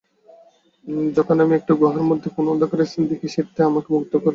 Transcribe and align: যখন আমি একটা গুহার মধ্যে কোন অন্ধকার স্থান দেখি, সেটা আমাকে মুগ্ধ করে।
যখন 1.17 1.35
আমি 1.43 1.53
একটা 1.55 1.73
গুহার 1.79 2.03
মধ্যে 2.09 2.27
কোন 2.35 2.45
অন্ধকার 2.47 2.79
স্থান 2.83 3.03
দেখি, 3.11 3.27
সেটা 3.35 3.61
আমাকে 3.69 3.89
মুগ্ধ 3.93 4.13
করে। 4.15 4.29